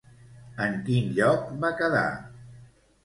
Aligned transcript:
En 0.65 0.79
quin 0.87 1.11
lloc 1.19 1.45
va 1.67 1.73
quedar? 1.83 2.05